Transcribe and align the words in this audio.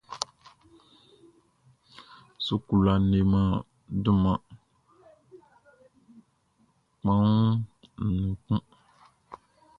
Sukula 2.45 2.93
leman 3.11 3.49
dunman 4.01 4.39
kpanwun 6.97 7.55
nun 7.99 8.31
kun. 8.43 8.61